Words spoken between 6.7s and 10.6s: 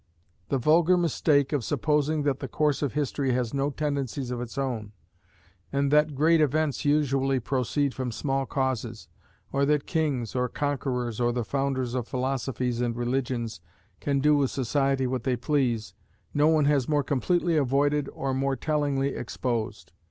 usually proceed from small causes, or that kings, or